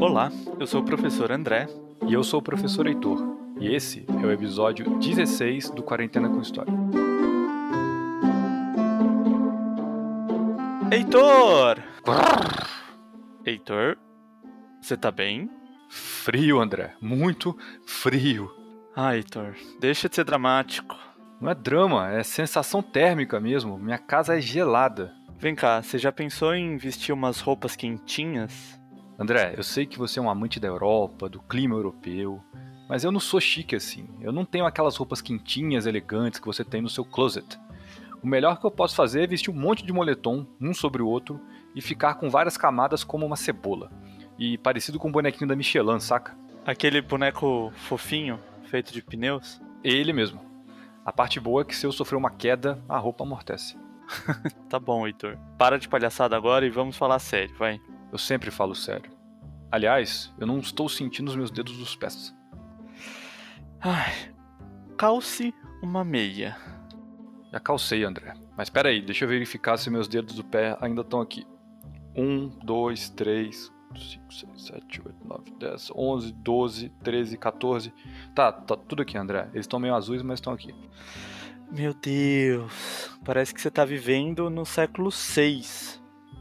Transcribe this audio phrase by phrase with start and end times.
[0.00, 0.30] Olá,
[0.60, 1.66] eu sou o professor André.
[2.06, 3.18] E eu sou o professor Heitor.
[3.58, 6.72] E esse é o episódio 16 do Quarentena com História.
[10.92, 11.82] Heitor!
[13.44, 13.98] Heitor,
[14.80, 15.50] você tá bem?
[15.90, 16.94] Frio, André.
[17.00, 18.54] Muito frio.
[18.94, 20.96] Ah, Heitor, deixa de ser dramático.
[21.40, 23.76] Não é drama, é sensação térmica mesmo.
[23.76, 25.12] Minha casa é gelada.
[25.40, 28.77] Vem cá, você já pensou em vestir umas roupas quentinhas?
[29.18, 32.40] André, eu sei que você é um amante da Europa, do clima europeu,
[32.88, 34.08] mas eu não sou chique assim.
[34.20, 37.58] Eu não tenho aquelas roupas quentinhas, elegantes que você tem no seu closet.
[38.22, 41.08] O melhor que eu posso fazer é vestir um monte de moletom, um sobre o
[41.08, 41.40] outro,
[41.74, 43.90] e ficar com várias camadas como uma cebola.
[44.38, 46.36] E parecido com o bonequinho da Michelin, saca?
[46.64, 49.60] Aquele boneco fofinho, feito de pneus?
[49.82, 50.40] Ele mesmo.
[51.04, 53.76] A parte boa é que se eu sofrer uma queda, a roupa amortece.
[54.70, 55.36] tá bom, Heitor.
[55.58, 57.80] Para de palhaçada agora e vamos falar sério, vai.
[58.10, 59.17] Eu sempre falo sério.
[59.70, 62.34] Aliás, eu não estou sentindo os meus dedos dos pés.
[63.80, 64.32] Ai,
[64.96, 66.56] calce uma meia.
[67.52, 68.34] Já calcei, André.
[68.56, 71.46] Mas espera aí, deixa eu verificar se meus dedos do pé ainda estão aqui.
[72.16, 77.92] Um, dois, três, cinco, seis, sete, oito, nove, dez, onze, doze, treze, 14.
[78.34, 79.48] Tá, tá tudo aqui, André.
[79.52, 80.74] Eles estão meio azuis, mas estão aqui.
[81.70, 85.62] Meu Deus, parece que você está vivendo no século VI.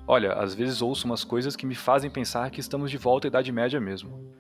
[0.07, 3.29] Olha, às vezes ouço umas coisas que me fazem pensar que estamos de volta à
[3.29, 4.33] Idade Média mesmo.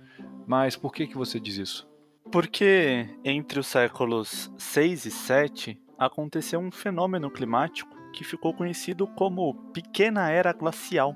[0.47, 1.89] Mas por que, que você diz isso?
[2.31, 9.55] Porque entre os séculos 6 e 7 aconteceu um fenômeno climático que ficou conhecido como
[9.73, 11.13] Pequena Era Glacial.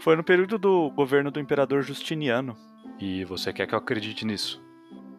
[0.00, 2.56] Foi no período do governo do imperador Justiniano.
[2.98, 4.62] E você quer que eu acredite nisso?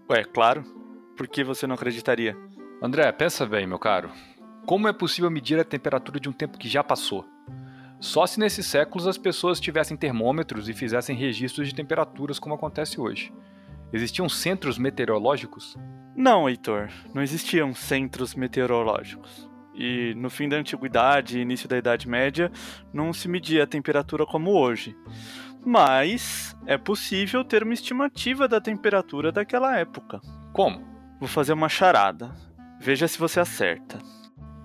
[0.09, 0.63] Ué, claro.
[1.15, 2.35] Por que você não acreditaria?
[2.81, 4.09] André, pensa bem, meu caro.
[4.65, 7.34] Como é possível medir a temperatura de um tempo que já passou?
[8.05, 13.01] Só se nesses séculos as pessoas tivessem termômetros e fizessem registros de temperaturas como acontece
[13.01, 13.33] hoje.
[13.91, 15.75] Existiam centros meteorológicos?
[16.15, 19.49] Não, Heitor, não existiam centros meteorológicos.
[19.73, 22.51] E no fim da antiguidade e início da Idade Média
[22.93, 24.95] não se media a temperatura como hoje.
[25.65, 30.21] Mas é possível ter uma estimativa da temperatura daquela época.
[30.53, 30.79] Como?
[31.19, 32.31] Vou fazer uma charada.
[32.79, 33.97] Veja se você acerta.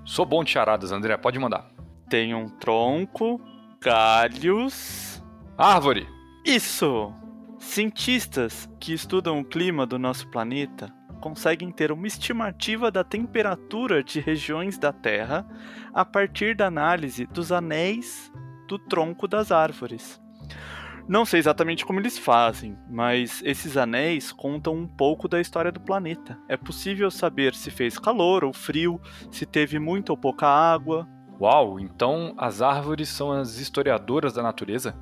[0.04, 1.80] Sou bom de charadas, André, pode mandar.
[2.10, 3.40] Tem um tronco,
[3.80, 5.22] galhos.
[5.56, 6.08] Árvore!
[6.44, 7.14] Isso!
[7.56, 14.18] Cientistas que estudam o clima do nosso planeta conseguem ter uma estimativa da temperatura de
[14.18, 15.46] regiões da Terra
[15.94, 18.32] a partir da análise dos anéis
[18.66, 20.20] do tronco das árvores.
[21.06, 25.80] Não sei exatamente como eles fazem, mas esses anéis contam um pouco da história do
[25.80, 26.36] planeta.
[26.48, 29.00] É possível saber se fez calor ou frio,
[29.30, 31.08] se teve muita ou pouca água,
[31.40, 34.94] Uau, então as árvores são as historiadoras da natureza?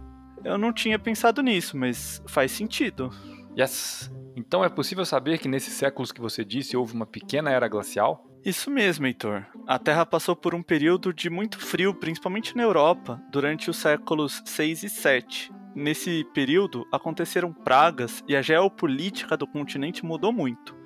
[0.45, 3.11] Eu não tinha pensado nisso, mas faz sentido.
[3.59, 4.09] Yes!
[4.37, 8.25] Então é possível saber que nesses séculos que você disse houve uma pequena era glacial?
[8.45, 9.45] Isso mesmo, Heitor.
[9.67, 14.41] A Terra passou por um período de muito frio, principalmente na Europa, durante os séculos
[14.45, 15.53] 6 e 7.
[15.75, 20.77] Nesse período aconteceram pragas e a geopolítica do continente mudou muito.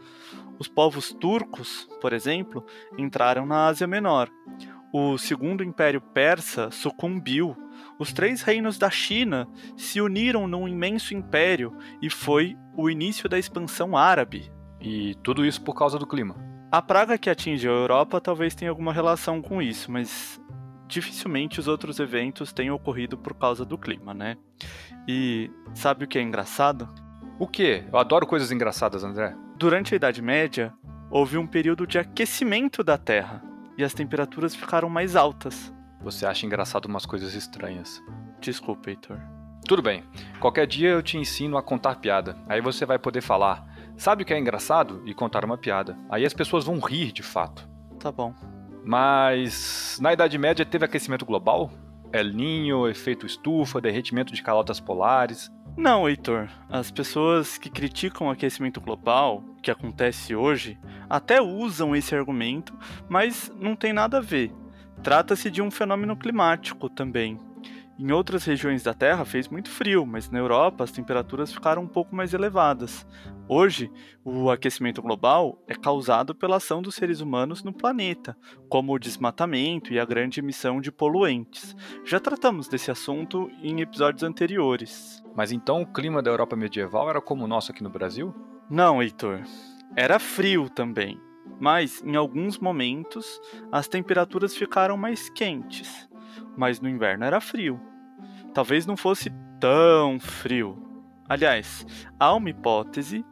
[0.59, 2.65] Os povos turcos, por exemplo,
[2.97, 4.31] entraram na Ásia Menor
[4.93, 7.57] o segundo império persa sucumbiu.
[7.99, 13.39] Os três reinos da China se uniram num imenso império e foi o início da
[13.39, 14.53] expansão árabe.
[14.81, 16.37] E tudo isso por causa do clima.
[16.71, 20.41] A praga que atinge a Europa talvez tenha alguma relação com isso, mas
[20.87, 24.37] dificilmente os outros eventos têm ocorrido por causa do clima, né?
[25.09, 26.89] E sabe o que é engraçado?
[27.39, 27.85] O que?
[27.91, 29.35] Eu adoro coisas engraçadas, André.
[29.57, 30.73] Durante a Idade Média,
[31.11, 35.73] houve um período de aquecimento da Terra e as temperaturas ficaram mais altas.
[36.01, 38.03] Você acha engraçado umas coisas estranhas.
[38.41, 39.19] Desculpa, Heitor.
[39.67, 40.03] Tudo bem.
[40.41, 42.37] Qualquer dia eu te ensino a contar piada.
[42.49, 43.65] Aí você vai poder falar.
[43.97, 45.03] Sabe o que é engraçado?
[45.07, 45.97] E contar uma piada.
[46.11, 47.69] Aí as pessoas vão rir de fato.
[48.01, 48.35] Tá bom.
[48.85, 51.71] Mas na Idade Média teve aquecimento global?
[52.13, 55.51] El Ninho, efeito estufa, derretimento de calotas polares.
[55.77, 56.49] Não, Heitor.
[56.69, 60.79] As pessoas que criticam o aquecimento global, que acontece hoje,
[61.09, 62.77] até usam esse argumento,
[63.09, 64.53] mas não tem nada a ver.
[65.03, 67.39] Trata-se de um fenômeno climático também.
[67.99, 71.87] Em outras regiões da Terra fez muito frio, mas na Europa as temperaturas ficaram um
[71.87, 73.07] pouco mais elevadas.
[73.47, 73.93] Hoje,
[74.25, 78.37] o aquecimento global é causado pela ação dos seres humanos no planeta,
[78.69, 81.77] como o desmatamento e a grande emissão de poluentes.
[82.05, 85.23] Já tratamos desse assunto em episódios anteriores.
[85.37, 88.35] Mas então o clima da Europa medieval era como o nosso aqui no Brasil?
[88.71, 89.43] Não, Heitor.
[89.95, 91.21] Era frio também,
[91.61, 93.39] mas em alguns momentos
[93.71, 96.11] as temperaturas ficaram mais quentes
[96.57, 97.81] mas no inverno era frio.
[98.53, 100.77] Talvez não fosse tão frio.
[101.29, 101.87] Aliás,
[102.19, 103.25] há uma hipótese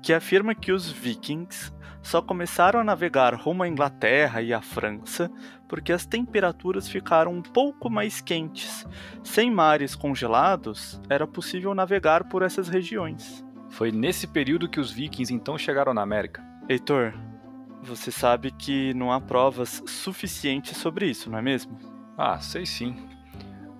[0.00, 1.72] que afirma que os vikings
[2.02, 5.30] só começaram a navegar rumo à Inglaterra e à França
[5.72, 8.86] porque as temperaturas ficaram um pouco mais quentes.
[9.24, 13.42] Sem mares congelados, era possível navegar por essas regiões.
[13.70, 16.44] Foi nesse período que os vikings então chegaram na América.
[16.68, 17.14] Heitor,
[17.82, 21.91] você sabe que não há provas suficientes sobre isso, não é mesmo?
[22.16, 22.96] Ah, sei sim.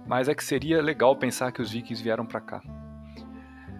[0.06, 2.62] Mas é que seria legal pensar que os vikings vieram para cá.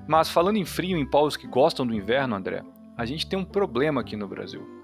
[0.07, 2.63] Mas falando em frio em povos que gostam do inverno, André,
[2.97, 4.83] a gente tem um problema aqui no Brasil.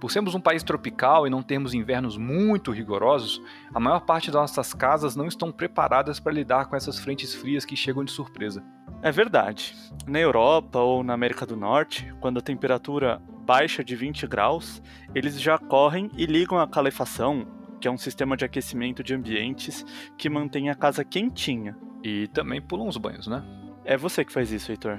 [0.00, 3.40] Por sermos um país tropical e não termos invernos muito rigorosos,
[3.72, 7.64] a maior parte das nossas casas não estão preparadas para lidar com essas frentes frias
[7.64, 8.62] que chegam de surpresa.
[9.02, 9.74] É verdade.
[10.06, 14.82] Na Europa ou na América do Norte, quando a temperatura baixa de 20 graus,
[15.14, 17.46] eles já correm e ligam a calefação,
[17.84, 19.84] que é um sistema de aquecimento de ambientes
[20.16, 21.76] que mantém a casa quentinha.
[22.02, 23.44] E também pulam os banhos, né?
[23.84, 24.98] É você que faz isso, Heitor.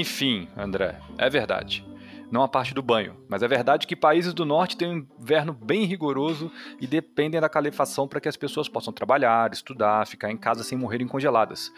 [0.00, 1.86] Enfim, André, é verdade.
[2.32, 5.52] Não a parte do banho, mas é verdade que países do norte têm um inverno
[5.52, 6.50] bem rigoroso
[6.80, 10.76] e dependem da calefação para que as pessoas possam trabalhar, estudar, ficar em casa sem
[10.76, 11.72] morrerem congeladas.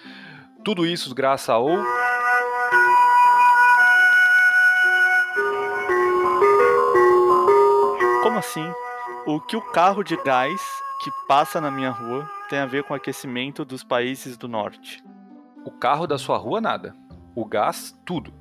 [0.65, 1.67] Tudo isso graças ao.
[8.23, 8.67] Como assim?
[9.27, 10.63] O que o carro de gás
[11.03, 15.03] que passa na minha rua tem a ver com o aquecimento dos países do norte?
[15.65, 16.95] O carro da sua rua, nada
[17.37, 18.33] o gás, tudo.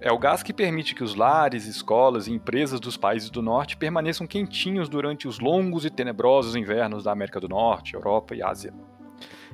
[0.00, 3.76] É o gás que permite que os lares, escolas e empresas dos países do norte
[3.76, 8.72] permaneçam quentinhos durante os longos e tenebrosos invernos da América do Norte, Europa e Ásia.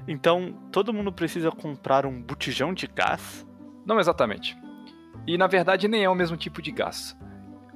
[0.07, 3.47] Então, todo mundo precisa comprar um botijão de gás?
[3.87, 4.55] Não exatamente.
[5.27, 7.17] E na verdade nem é o mesmo tipo de gás.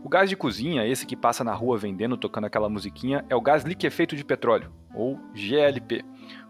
[0.02, 3.40] O gás de cozinha, esse que passa na rua vendendo, tocando aquela musiquinha, é o
[3.40, 6.04] gás liquefeito de petróleo, ou GLP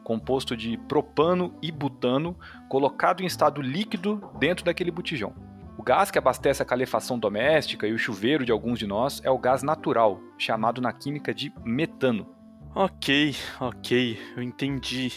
[0.08, 2.34] composto de propano e butano,
[2.66, 5.34] colocado em estado líquido dentro daquele botijão.
[5.76, 9.30] O gás que abastece a calefação doméstica e o chuveiro de alguns de nós é
[9.30, 12.26] o gás natural, chamado na química de metano.
[12.74, 15.12] Ok, ok, eu entendi.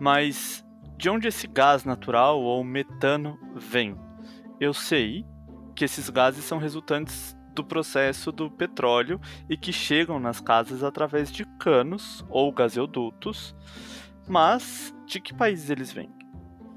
[0.00, 0.64] Mas
[0.96, 3.98] de onde esse gás natural ou metano vem?
[4.58, 5.26] Eu sei
[5.74, 9.20] que esses gases são resultantes do processo do petróleo
[9.50, 13.54] e que chegam nas casas através de canos ou gasodutos
[14.28, 16.10] mas de que países eles vêm?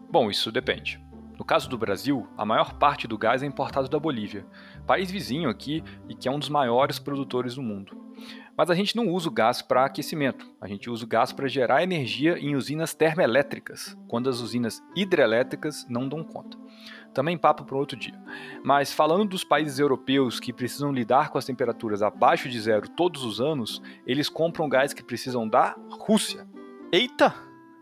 [0.10, 1.04] Bom, isso depende.
[1.38, 4.46] No caso do Brasil, a maior parte do gás é importado da Bolívia,
[4.86, 7.98] país vizinho aqui e que é um dos maiores produtores do mundo.
[8.58, 11.48] Mas a gente não usa o gás para aquecimento, a gente usa o gás para
[11.48, 16.58] gerar energia em usinas termoelétricas, quando as usinas hidrelétricas não dão conta.
[17.14, 18.20] Também papo para outro dia.
[18.64, 23.24] Mas falando dos países europeus que precisam lidar com as temperaturas abaixo de zero todos
[23.24, 26.48] os anos, eles compram gás que precisam da Rússia,
[26.92, 27.36] Eita!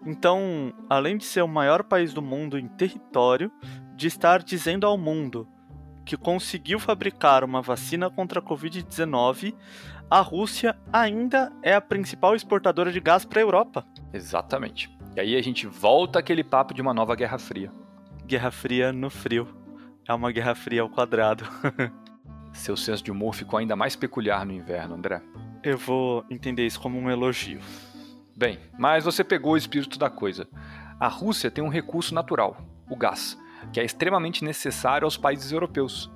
[0.06, 3.50] Então, além de ser o maior país do mundo em território,
[3.96, 5.48] de estar dizendo ao mundo
[6.06, 9.56] que conseguiu fabricar uma vacina contra a Covid-19,
[10.10, 13.86] a Rússia ainda é a principal exportadora de gás para a Europa.
[14.14, 14.94] Exatamente.
[15.16, 17.72] E aí a gente volta àquele papo de uma nova Guerra Fria.
[18.28, 19.48] Guerra Fria no frio.
[20.06, 21.46] É uma Guerra Fria ao quadrado.
[22.52, 25.22] Seu senso de humor ficou ainda mais peculiar no inverno, André.
[25.64, 27.62] Eu vou entender isso como um elogio.
[28.36, 30.46] Bem, mas você pegou o espírito da coisa.
[31.00, 32.58] A Rússia tem um recurso natural,
[32.90, 33.40] o gás,
[33.72, 36.12] que é extremamente necessário aos países europeus.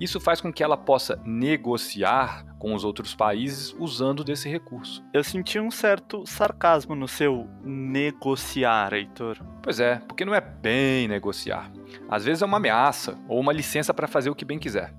[0.00, 5.04] Isso faz com que ela possa negociar com os outros países usando desse recurso.
[5.12, 9.38] Eu senti um certo sarcasmo no seu negociar, Heitor.
[9.62, 11.70] Pois é, porque não é bem negociar.
[12.08, 14.94] Às vezes é uma ameaça ou uma licença para fazer o que bem quiser.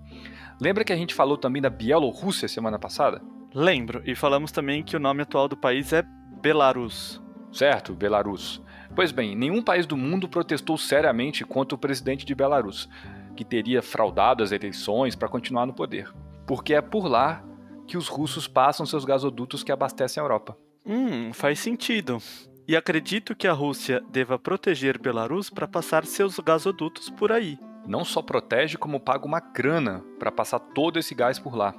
[0.60, 3.22] Lembra que a gente falou também da Bielorrússia semana passada?
[3.54, 6.04] Lembro, e falamos também que o nome atual do país é
[6.42, 7.22] Belarus.
[7.52, 8.62] Certo, Belarus.
[8.96, 12.90] Pois bem, nenhum país do mundo protestou seriamente contra o presidente de Belarus,
[13.36, 16.12] que teria fraudado as eleições para continuar no poder.
[16.48, 17.44] Porque é por lá
[17.88, 20.58] que os russos passam seus gasodutos que abastecem a Europa.
[20.86, 22.20] Hum, faz sentido.
[22.68, 27.60] E acredito que a Rússia deva proteger Belarus para passar seus gasodutos por aí.
[27.88, 31.76] Não só protege, como paga uma grana para passar todo esse gás por lá.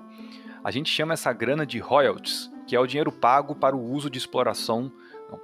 [0.63, 4.09] A gente chama essa grana de royalties, que é o dinheiro pago para o uso
[4.09, 4.93] de exploração,
[5.31, 5.41] não,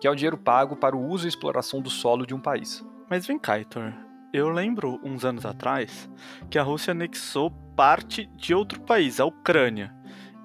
[0.00, 2.84] que é o dinheiro pago para o uso e exploração do solo de um país.
[3.08, 3.92] Mas vem cá, Heitor.
[4.34, 6.10] Eu lembro uns anos atrás
[6.50, 9.94] que a Rússia anexou parte de outro país, a Ucrânia.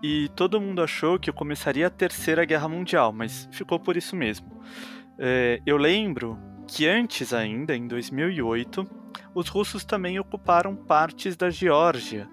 [0.03, 4.62] E todo mundo achou que começaria a Terceira Guerra Mundial, mas ficou por isso mesmo.
[5.17, 8.88] É, eu lembro que antes ainda, em 2008,
[9.34, 12.29] os russos também ocuparam partes da Geórgia.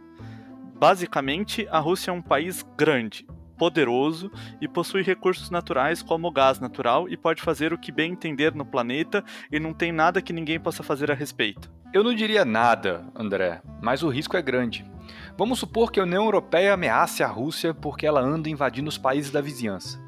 [0.78, 6.60] Basicamente, a Rússia é um país grande, poderoso e possui recursos naturais como o gás
[6.60, 10.32] natural e pode fazer o que bem entender no planeta e não tem nada que
[10.32, 11.70] ninguém possa fazer a respeito.
[11.92, 14.84] Eu não diria nada, André, mas o risco é grande.
[15.38, 19.30] Vamos supor que a União Europeia ameace a Rússia porque ela anda invadindo os países
[19.30, 20.04] da vizinhança.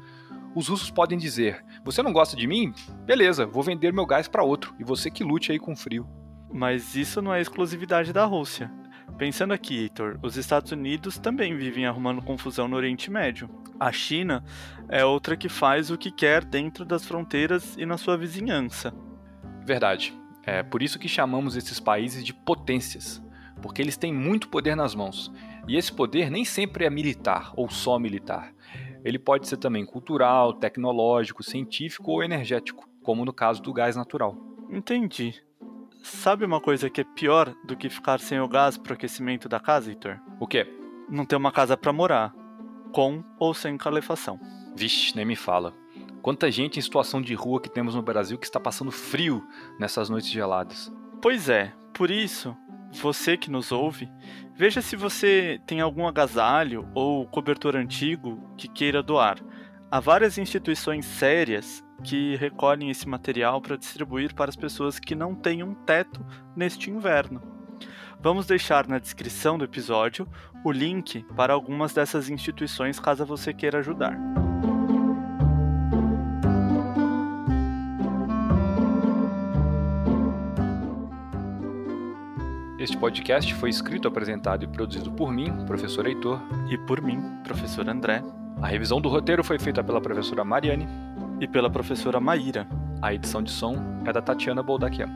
[0.55, 2.73] Os russos podem dizer: Você não gosta de mim?
[3.05, 6.07] Beleza, vou vender meu gás para outro e você que lute aí com frio.
[6.51, 8.71] Mas isso não é exclusividade da Rússia.
[9.17, 13.49] Pensando aqui, Heitor, os Estados Unidos também vivem arrumando confusão no Oriente Médio.
[13.79, 14.43] A China
[14.87, 18.93] é outra que faz o que quer dentro das fronteiras e na sua vizinhança.
[19.65, 20.13] Verdade.
[20.43, 23.21] É por isso que chamamos esses países de potências,
[23.61, 25.31] porque eles têm muito poder nas mãos.
[25.67, 28.53] E esse poder nem sempre é militar ou só militar.
[29.03, 34.35] Ele pode ser também cultural, tecnológico, científico ou energético, como no caso do gás natural.
[34.69, 35.35] Entendi.
[36.01, 39.49] Sabe uma coisa que é pior do que ficar sem o gás para o aquecimento
[39.49, 40.19] da casa, Heitor?
[40.39, 40.67] O quê?
[41.09, 42.33] Não ter uma casa para morar,
[42.91, 44.39] com ou sem calefação.
[44.75, 45.73] Vixe, nem me fala.
[46.21, 49.45] Quanta gente em situação de rua que temos no Brasil que está passando frio
[49.79, 50.91] nessas noites geladas.
[51.21, 52.55] Pois é, por isso,
[52.91, 54.09] você que nos ouve,
[54.55, 59.39] veja se você tem algum agasalho ou cobertor antigo que queira doar.
[59.91, 65.33] Há várias instituições sérias que recolhem esse material para distribuir para as pessoas que não
[65.33, 66.23] têm um teto
[66.55, 67.41] neste inverno.
[68.21, 70.27] Vamos deixar na descrição do episódio
[70.63, 74.15] o link para algumas dessas instituições caso você queira ajudar.
[82.77, 87.89] Este podcast foi escrito, apresentado e produzido por mim, professor Heitor, e por mim, professor
[87.89, 88.23] André.
[88.61, 90.87] A revisão do roteiro foi feita pela professora Mariane
[91.39, 92.67] e pela professora Maíra.
[93.01, 95.09] A edição de som é da Tatiana Boldaquian.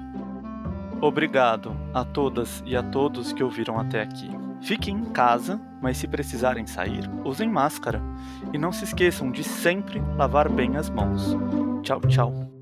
[1.01, 4.31] Obrigado a todas e a todos que ouviram até aqui.
[4.61, 8.01] Fiquem em casa, mas se precisarem sair, usem máscara.
[8.53, 11.35] E não se esqueçam de sempre lavar bem as mãos.
[11.81, 12.52] Tchau, tchau.